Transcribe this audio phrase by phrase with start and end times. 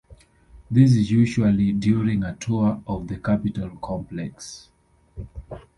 [0.71, 4.69] This is usually during a tour of the Capitol Complex.